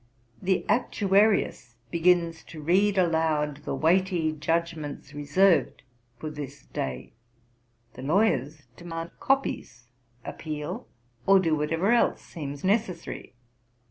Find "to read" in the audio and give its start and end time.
2.45-2.97